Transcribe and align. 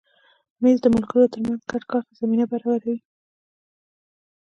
مېز 0.61 0.77
د 0.83 0.85
ملګرو 0.95 1.31
تر 1.33 1.39
منځ 1.45 1.61
ګډ 1.71 1.83
کار 1.91 2.03
ته 2.07 2.13
زمینه 2.21 2.45
برابروي. 2.51 2.97